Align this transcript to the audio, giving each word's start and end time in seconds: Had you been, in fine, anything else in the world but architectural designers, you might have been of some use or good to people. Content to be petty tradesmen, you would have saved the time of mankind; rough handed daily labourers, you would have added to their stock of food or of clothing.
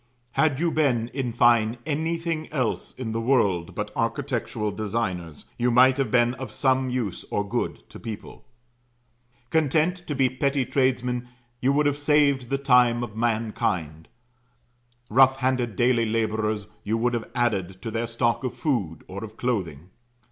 Had 0.31 0.59
you 0.59 0.71
been, 0.71 1.09
in 1.09 1.31
fine, 1.31 1.77
anything 1.85 2.51
else 2.51 2.91
in 2.93 3.11
the 3.11 3.21
world 3.21 3.75
but 3.75 3.91
architectural 3.95 4.71
designers, 4.71 5.45
you 5.59 5.69
might 5.69 5.97
have 5.97 6.09
been 6.09 6.33
of 6.33 6.51
some 6.51 6.89
use 6.89 7.23
or 7.29 7.47
good 7.47 7.87
to 7.91 7.99
people. 7.99 8.43
Content 9.51 9.97
to 10.07 10.15
be 10.15 10.27
petty 10.27 10.65
tradesmen, 10.65 11.27
you 11.61 11.71
would 11.71 11.85
have 11.85 11.99
saved 11.99 12.49
the 12.49 12.57
time 12.57 13.03
of 13.03 13.15
mankind; 13.15 14.07
rough 15.07 15.35
handed 15.37 15.75
daily 15.75 16.07
labourers, 16.07 16.69
you 16.83 16.97
would 16.97 17.13
have 17.13 17.29
added 17.35 17.79
to 17.83 17.91
their 17.91 18.07
stock 18.07 18.43
of 18.43 18.55
food 18.55 19.03
or 19.07 19.23
of 19.23 19.37
clothing. 19.37 19.91